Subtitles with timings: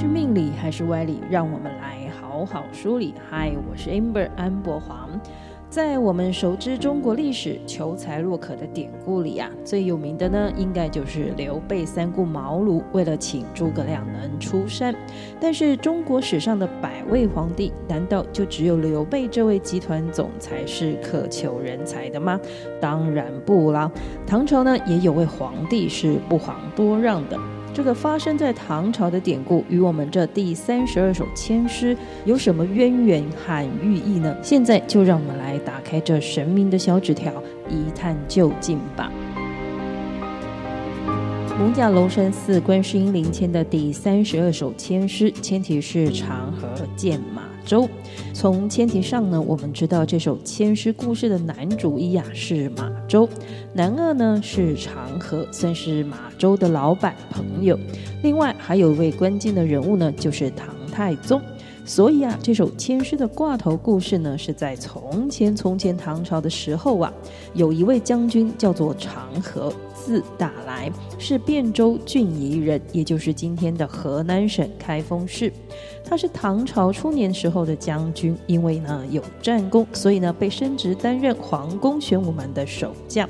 [0.00, 1.18] 是命理还是歪理？
[1.28, 3.14] 让我们来好好梳理。
[3.28, 5.10] 嗨，我是 Amber 安博黄。
[5.68, 14.94] 在我们熟知中国历史求才若渴的典故里啊，最有名的呢，应该就是刘备三顾茅庐，为了请诸葛亮能出山。
[15.40, 22.38] 但是中国史上的百位皇帝，难道就只有刘备这位集团总裁是渴求人才的吗？
[22.80, 23.90] 当然不啦。
[24.24, 27.36] 唐朝呢，也有位皇帝是不遑多让的。
[27.78, 34.36] 这个发生在唐朝的典故，与我们这第三十二首千诗有什么渊源和寓意呢？
[34.42, 37.32] 现在就让我们来打开这神明的小纸条，
[37.70, 39.12] 一探究竟吧。
[41.60, 47.88] 龙甲龙山寺观世音灵签的第三十二首千诗，签题是长河剑马周。
[48.32, 53.28] 从前提上呢，我们知道这首千诗故事的男主一呀是马周，
[53.74, 57.78] 男二呢是长河，算是马周的老板朋友。
[58.22, 61.40] 另外还有一位关键的人物呢，就是唐太宗。
[61.84, 67.10] 所以啊，这首千诗的挂头故事呢，是在从前从前唐朝的时候啊，
[67.54, 69.72] 有一位将军叫做长河，
[70.08, 75.52] 字大来，是汴州郡宜人，也就是今天的河南省开封市。
[76.02, 83.28] 他是唐朝初年时候的将军，因为呢有战功，所以呢被升职担任皇宫玄武门的守将。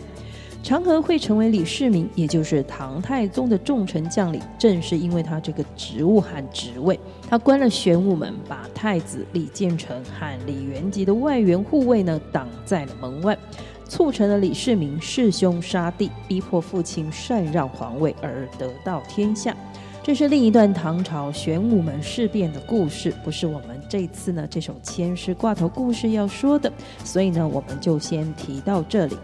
[0.63, 6.99] 长河会成为李世民，也就是唐太宗的重臣将领，正是因为他这个职务和职位。
[7.29, 13.37] 他关了玄武门，把太子李建成和李元吉的外援护卫呢挡在了门外，
[13.89, 19.57] 促成了李世民弑兄杀弟，逼迫父亲禅让皇位而得到天下。
[20.03, 26.73] 这是另一段唐朝玄武门事变的故事，不是我们这次呢这首签诗挂头故事要说的，
[27.05, 29.17] 所以呢我们就先提到这里。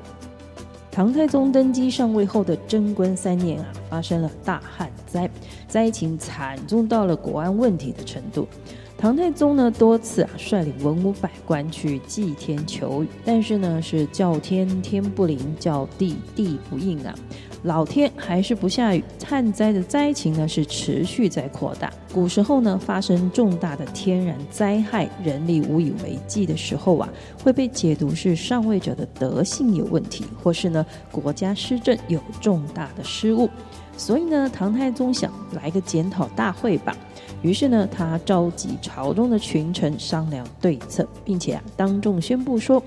[0.90, 5.28] 唐太宗登基上位后的贞观三年啊，发生了大旱灾，
[5.66, 8.46] 灾情惨重到了国安问题的程度。
[9.04, 17.14] 唐太宗呢多次啊率领文武百官去祭天求雨，但是呢是叫天天不灵，叫地地不应啊。
[17.64, 21.92] 老天还是不下雨，旱灾的灾情呢是持续在扩大。
[22.14, 27.06] 古时候呢，发生重大的天然灾害，人力无以为继的时候啊，
[27.42, 33.50] 会被解读是上位者的德性有问题，或是呢国家施政有重大的失误。
[33.98, 36.96] 所以呢，唐太宗想来个检讨大会吧。
[37.44, 42.82] 于是呢，他召集朝中的群臣商量对策，并且啊当众宣布说。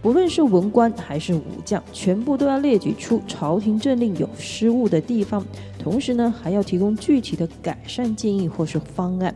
[0.00, 5.44] 不论是文官还是武将，全部都要列举出朝廷政令有失误的地方，
[5.76, 9.34] 同时呢，还要提供具体的改善建议或是方案。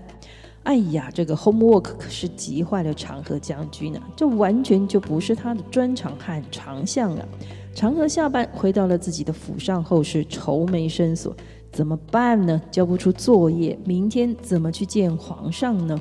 [0.62, 7.26] 哎呀，这个 homework 可是急坏了长河将军呢，这完全就不是他的专长和长项啊！
[7.74, 11.36] 长河下班回到了自己的府上后是愁眉深锁，
[11.72, 12.60] 怎么办呢？
[12.70, 15.98] 交不出作业，明天怎么去见皇上呢？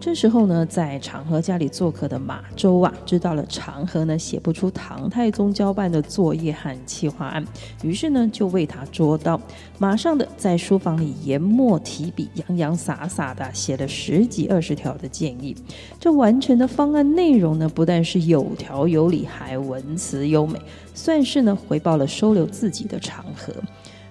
[0.00, 7.44] 这时候呢，在长河家里做客的马周啊，知道了长河呢写不出唐太宗交办的作业和企划案，
[7.82, 9.40] 于是呢就为他捉刀，
[9.78, 15.56] 马上的在书房里研墨提笔，洋洋洒洒的写了十几二十条的建议。
[15.98, 20.60] 这完成的方案内容呢，不但是有条有理，还文辞优美，
[20.94, 23.52] 算是呢回报了收留自己的长河。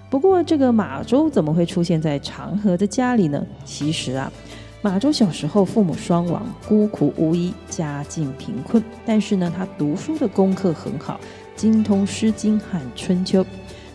[0.09, 3.45] 不过，这个马周怎么会出现在长河的家里呢？
[3.65, 4.31] 其实啊。
[4.81, 8.81] 马周小时候父母双亡，孤苦无依，家境贫困。
[9.05, 11.19] 但是呢，他读书的功课很好，
[11.55, 13.43] 精通《诗经》和《春秋》。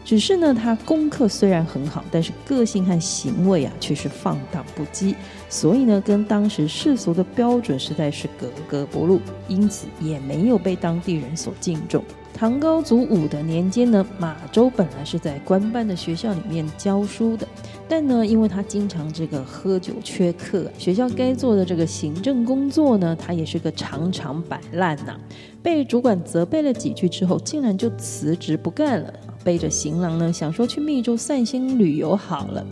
[0.05, 5.15] 只是呢，他功课虽然很好，但是个性和行为啊，却是放荡不羁。
[5.49, 12.03] 所以呢，跟当时世俗的标准实在是格格不入，因此也没有被当地人所敬重。
[12.35, 17.47] 唐高祖武德年间呢，马周本来是在官办的学校里面教书的。
[17.89, 25.15] 但呢，因为他经常这个喝酒缺课，学校该做的这个行政工作呢，他也是个常常摆烂呐。
[25.63, 29.13] 被主管责备了几句之后，竟然就辞职不干了，
[29.45, 32.67] 背着行囊呢，想说去密州散心旅游好了。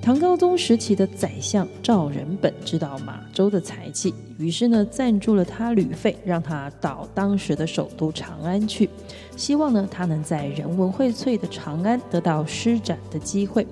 [0.00, 8.90] 唐高宗时期的宰相赵仁本知道马周的才气，于是呢，赞助了他旅费，让他到当时的首都长安去，
[9.36, 13.64] 希望呢，他能在人文荟萃的长安得到施展的机会。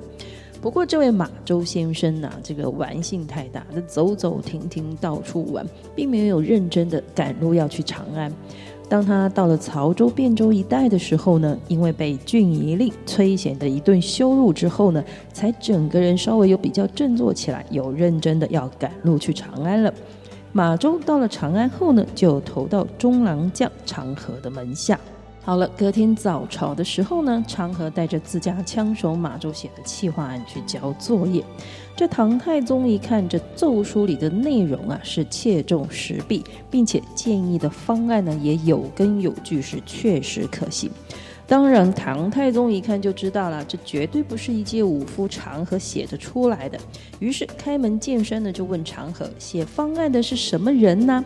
[0.60, 5.66] 不过，这位马周先生呢、这个玩性太大，他走走停停到处玩，
[5.96, 8.30] 并没有认真的赶路要去长安。
[8.90, 15.02] 当他到了曹州、汴州一带的时候呢，因为被郡夷令崔显的一顿羞辱之后呢，
[15.32, 19.94] 才整个人稍微有比较振作起来，有认真的要赶路去长安了。
[20.52, 24.98] 马周到了长安后呢，就投到中郎将长河的门下。
[25.42, 31.42] 好了，隔天早朝的时候呢，长河带着自家枪手马周写的企划案去交作业。
[31.96, 40.90] 这唐太宗一看这奏书里的内容啊，是切中时弊，并且建议的方案呢也有根有据，是确实可行。
[41.46, 46.78] 当然，唐太宗一看就知道了，这绝对不是一介武夫长河写得出来的。
[47.18, 51.24] 于是开门见山的就问长河：“写方案的是什么人呢？”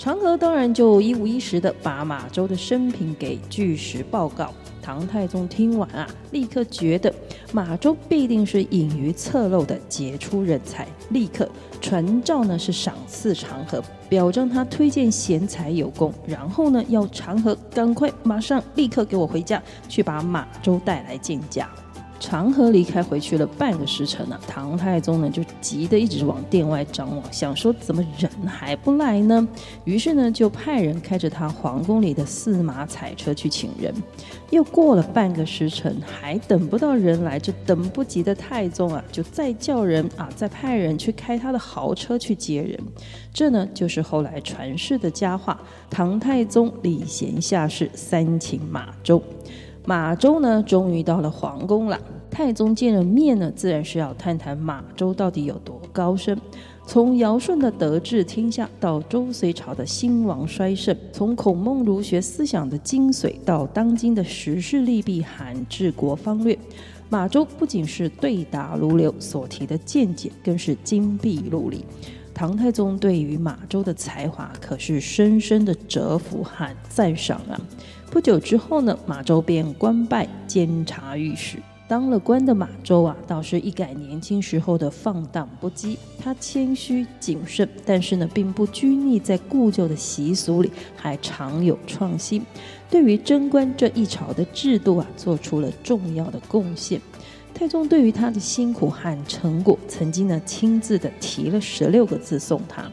[0.00, 4.50] 长河当然就一五一十的把马周的生平给据实报告。
[4.80, 7.14] 唐太宗听完啊，立刻觉得
[7.52, 11.46] 马周必定是隐于侧漏的杰出人才，立刻
[11.82, 21.68] 传诏呢是赏赐长河，表彰他推荐贤才有功，然后呢要长河赶快马上立刻给我回家去把马周带来见驾。
[22.20, 29.48] 长河离开回去了半个时辰呢，唐太宗呢就急得一直往殿外张望，想说怎么人还不来呢？
[29.84, 33.92] 于是呢就派人开着他皇宫里的四马彩车去请人。
[34.50, 42.78] 又过了半个时辰，还等不到人来，这等不及的太宗啊，就再叫人啊，再派人去开他的豪车去接人。
[43.32, 45.58] 这呢就是后来传世的佳话：
[45.88, 49.22] 唐太宗礼贤下士，三请马周。
[49.84, 51.98] 马周呢，终于到了皇宫了。
[52.30, 56.38] 太宗见了面呢，自然是要探谈马周到底有多高深。
[56.86, 66.58] 从尧舜的德治天下到周隋朝的兴亡衰盛，从孔孟儒学思想的精髓到当今的时事利弊和治国方略，
[67.08, 71.84] 马周不仅是对答如流，所提的见解更是金碧入里。
[72.32, 77.60] 唐太宗对于马周的才华可是深深的折服和赞赏啊！
[78.10, 81.58] 不久之后呢，马周便官拜监察御史。
[81.86, 85.96] 当了官的马周啊，倒是一改年轻时候的放荡不羁。
[86.18, 92.44] 他谦虚谨慎，但是呢，并不拘泥在故旧的习俗里，还常有创新。
[92.90, 97.00] 对于贞观这一朝的制度啊，做出了重要的贡献。
[97.54, 102.90] 太宗对于他的辛苦和成果，曾经呢亲自的提了十六个字送他：“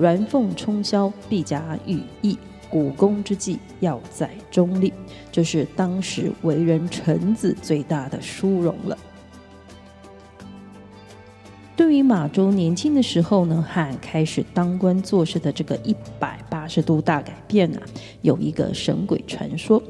[0.00, 2.36] 鸾凤冲霄，必加羽翼；
[2.72, 4.90] 股肱之计，要在中立。”
[5.30, 8.98] 这是当时为人臣子最大的殊荣了。
[11.76, 17.82] 对于马周年轻的时候呢，和开始当官做事的这个一百八十度大改变啊，
[18.22, 19.82] 有一个神鬼传说。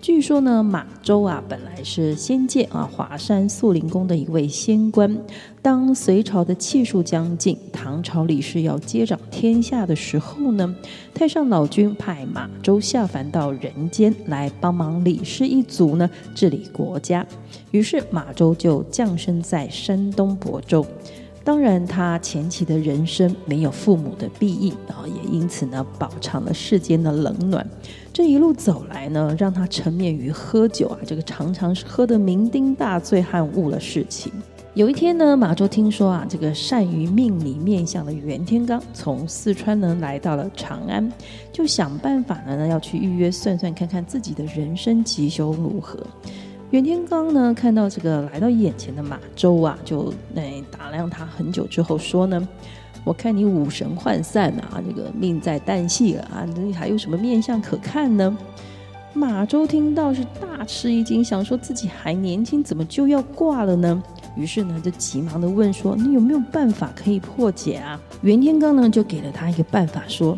[0.00, 5.18] 据说呢，马周啊，本来是仙界啊华山素林宫的一位仙官。
[5.60, 10.72] 当隋朝的气数将近，唐朝李氏要接掌天下的时候呢，
[11.12, 17.26] 太上老君派马周下凡到人间来帮忙李氏一族呢治理国家。
[17.72, 20.86] 于是马周就降生在山东亳州。
[21.48, 27.66] 当然，他前期的人生没有父母的庇荫，然后也因此呢，饱尝了世间的冷暖。
[28.12, 34.30] 这一路走来呢，让他沉湎于喝酒啊，这个常常是喝得酩酊大醉，和误了事情。
[34.74, 41.10] 有一天呢，马周听说啊，这个善于命理面相的袁天罡从四川呢来到了长安，
[41.50, 45.98] 就想办法呢要去预约算算看看自己的人生吉凶如何。
[46.70, 52.46] 袁天罡呢，看到这个来到眼前的马周啊，就哎打量他很久之后说呢
[53.04, 58.36] ：“我看你五神涣散啊，这个命在旦夕了啊，你还有什么面相可看呢？”
[59.14, 64.02] 马周听到是大吃一惊，想说自己还年轻，怎么就要挂了呢？
[64.36, 70.36] 于是呢，就急忙的问说：“你有没有办法可以破解啊？”袁天罡呢，就给了他一个办法，说：“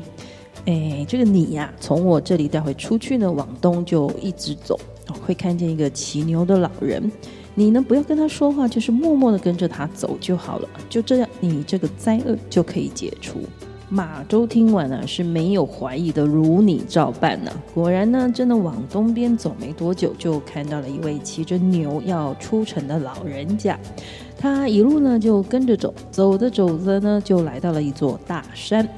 [0.67, 4.79] 哎，这个你呀，从我这里待会出去呢，往东就一直走。”
[5.13, 7.11] 会看见一个骑牛的老人，
[7.55, 10.69] 你呢，不要跟他说话，就是默默的跟着他走就好了。
[10.89, 13.41] 就这样，你这个灾厄就可以解除。
[13.93, 17.51] 马周听完呢，是没有怀疑的，如你照办呢。
[17.75, 23.77] 果然呢，真的往东边走没多久，就看到了一位骑着牛要出城的老人家。
[24.39, 28.89] 他一路呢就跟着走，走着走着呢，就来到了一座大山。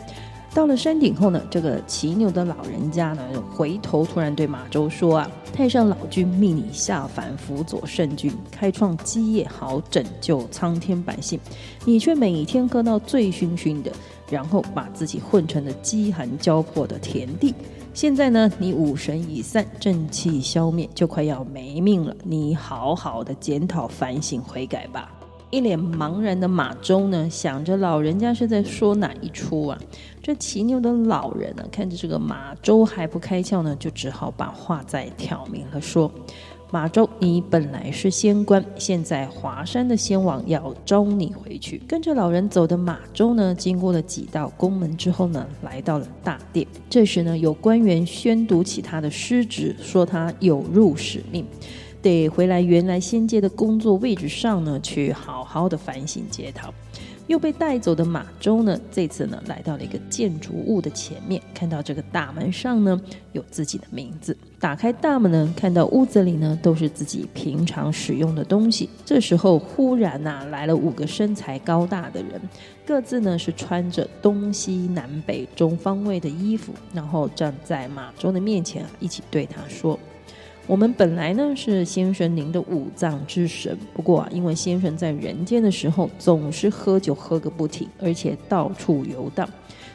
[0.55, 3.23] 到了山顶后呢，这个骑牛的老人家呢，
[3.55, 11.41] 回头突然对马周说：“啊，太上老君命你下凡辅佐圣君，开创基业，好拯救苍天百姓，
[11.87, 13.91] 你却每天喝到醉醺醺的，
[14.31, 17.55] 然后把自己混成了饥寒交迫的田地。
[17.95, 22.15] 现在呢，你五神已散，正气消灭，就快要没命了。
[22.25, 25.11] 你好好的检讨反省悔改吧。”
[25.49, 29.79] 一脸茫然的马周呢，想着老人家是在说哪一出啊？
[30.23, 36.09] 这骑牛的老人呢，看着这个马周还不开窍呢，就只好把话再挑明了说：
[36.71, 46.65] 马周，你本来是仙官，现在华山的仙王要招你回去。”跟着老人走的马周呢，经过了几道宫门之后呢，来到了大殿。
[46.89, 51.45] 这时呢，有官员宣读起他的失职，说他有辱使命，
[52.01, 56.73] 得回来原来仙界的工作位置上呢，去好好的反省检讨。
[57.27, 63.01] 又被带走的马周呢，这次呢来到了一个建筑物的前面，看到这个大门上呢
[63.33, 64.37] 有自己的名字。
[64.59, 68.89] 打开大门呢，看到屋子里呢都是自己平常使用的东西。
[69.05, 72.41] 这时候忽然呐、来了五个身材高大的人，
[72.87, 79.99] 各自呢是穿着东西南北中方位的衣服，然后站在马周的面前啊，一起对他说。
[80.69, 89.49] 我们本来呢是先生您的五脏之神，不过啊，因为先生在人间的时候总是喝酒喝个不停，而且到处游荡，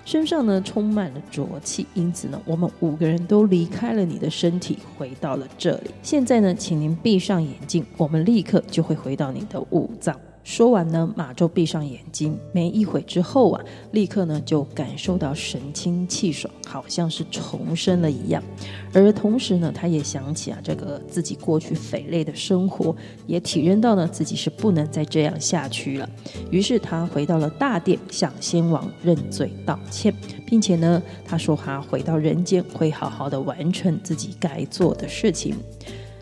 [0.03, 5.91] 身上呢充满了浊气，因此呢，我们五个人都离开了你的身体，回到了这里。
[6.03, 10.19] 现在呢，请您闭上眼睛，我们立刻就会回到你的五脏。
[10.47, 13.61] 说完呢，马周闭上眼睛，没一会之后啊，
[13.91, 18.41] 立刻呢就感受到神清气爽，好像是重生了一样。
[18.93, 26.09] 而同时呢，他也想起啊，这个自己过去匪类的生活，也体认到呢自己是不能再这样下去了。
[26.49, 35.57] 于是他回到了大殿，向先王认罪道歉，并且呢，他说他回到人间会好好的完成自己该做的事情。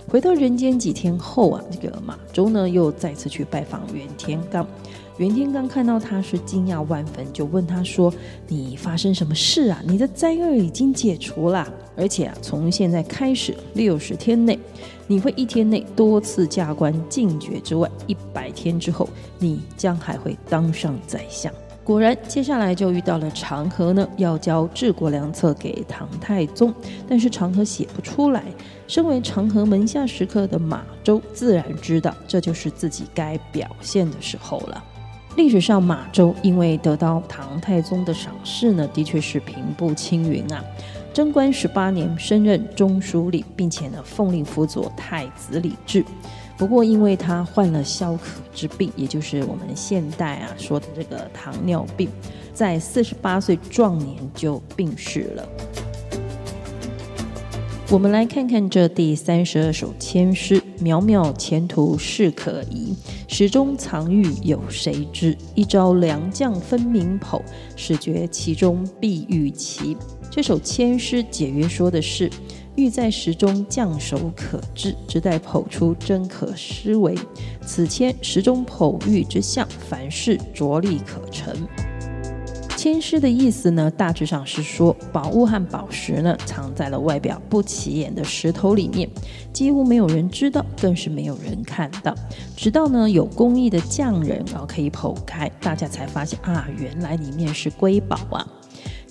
[0.08, 4.66] 回到人间几天后啊，这个马周呢又再次去拜访袁天罡。
[5.18, 8.14] 袁天罡看到他是惊讶万分，就问他说
[8.48, 9.82] ：“你发生什么事啊？
[9.88, 14.60] 你的灾厄已经解除了，而且啊，从现在开始六十天内，
[15.08, 19.08] 你会一天内多次加官进爵之外，一百天之后，
[19.40, 21.52] 你将还会当上宰相。”
[21.86, 26.74] 果然，接下来就遇到了长河呢，要交治国良策给唐太宗，
[27.08, 28.44] 但是长河写不出来。
[28.88, 34.84] 身为长河门下食客的马周，自然知道这就是自己该表现的时候了。
[35.36, 40.66] 历史上，马周因为得到唐太宗的赏识呢，的确是平步青云啊。
[41.14, 46.04] 贞观十八年，升任中书令，并且呢，奉令辅佐太子李治。
[46.58, 52.10] 不过，因为他患了消渴之病，也就是我们现代啊说的这个糖尿病，
[52.54, 55.50] 在四十八岁壮年就病逝了。
[57.92, 62.96] 我们来看看这第三十二首千诗：渺渺前途事可疑，
[63.28, 65.38] 始终藏玉有谁知？
[65.56, 67.42] 一朝良将分明剖，
[67.76, 69.96] 始觉其中必玉奇。
[70.32, 72.32] 这首千诗解约说的是。
[72.76, 77.18] 玉在石中，匠手可制，只待剖出，真可思为。
[77.66, 81.56] 此签石中剖玉之象，凡事着力可成。
[82.76, 89.10] 签诗的意思呢，大致上是说，宝物和宝石呢，藏在了外表不起眼的石头里面，
[89.52, 92.14] 几乎没有人知道，更是没有人看到。
[92.56, 98.46] 直到呢，有工艺的匠人啊，可以剖开，大家才发现啊，原来里面是瑰宝啊。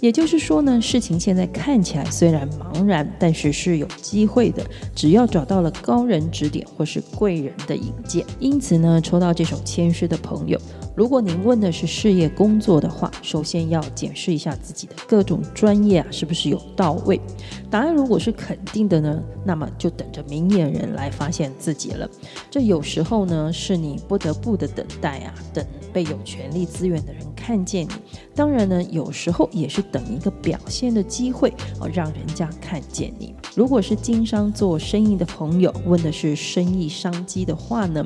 [0.04, 4.62] 也就是说呢，事情现在看起来虽然茫然，但是是有机会的。
[4.94, 8.22] 只要找到了高人指点或是贵人的引荐。
[8.38, 10.60] 因此呢，抽到这首签诗的朋友，
[10.94, 17.20] 如果您问的是事业工作的话，首先要检视一下自己的各种专业啊，是不是有到位。
[17.68, 22.08] 答案如果是肯定的呢，那么就等着明眼人来发现自己了。
[22.48, 27.90] 这有时候呢，是你不得不的等待啊，等被有权力资源的人看见你。
[28.32, 33.34] 当然呢，有时候也是等一个表现的机会哦，让人家看见你。
[33.56, 38.04] 如果是经商做生意的朋友，问的是生意商机的话呢，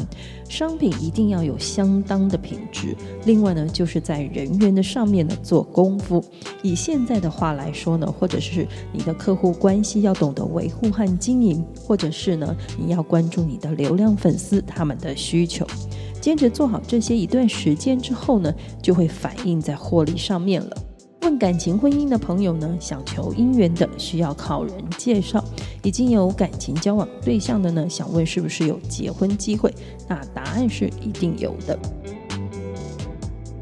[0.49, 2.78] 商品一定要有相当的品质。
[3.25, 6.23] 另外呢，就是在人员的上面呢做功夫。
[6.63, 15.67] 以现在的话来说呢，或者是你的客户关系要懂得维护和经营，或者是呢，你要关注你的流量粉丝他们的需求。
[16.21, 20.77] 坚持做好这些一段时间之后呢，就会反映在获利上面了。
[21.23, 25.41] 问感情婚姻的朋友呢，想求姻缘的需要靠人介绍；
[25.83, 29.73] 已经有感情交往对象的呢，想问是不是有结婚机会？
[30.09, 31.79] 那答案是一定有的。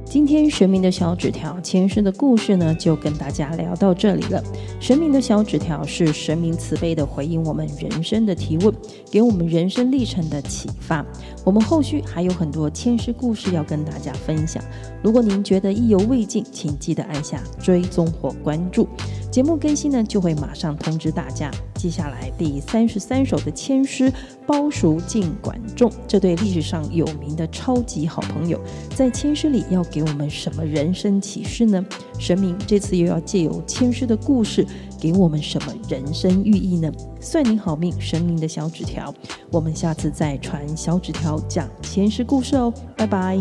[0.09, 4.43] 今天神明的小纸条前世的故事呢，就跟大家聊到这里了。
[4.81, 8.73] 神明的小纸条是神明慈悲的回应我们人生的提问，
[9.11, 11.05] 给我们人生历程的启发。
[11.45, 14.63] 我们后续还有很多前世故事要跟大家分享。
[15.03, 18.89] 如果您觉得意犹未尽，请记得按下追踪或关注。
[19.37, 21.51] 节目更新呢，就会马上通知大家。
[21.75, 24.11] 接下来第三十三首的签诗，
[24.47, 28.59] 包熟尽管仲，这对历史上有名的超级好朋友，
[28.95, 31.85] 在签诗里要给我们什么人生启示呢？
[32.19, 34.67] 神明这次又要借由签诗的故事，
[34.99, 36.91] 给我们什么人生寓意呢？
[37.21, 39.15] 算你好命，神明的小纸条。
[39.53, 43.39] 我们下次再传小纸条讲签诗故事哦，拜拜。